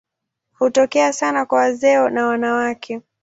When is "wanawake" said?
2.27-3.01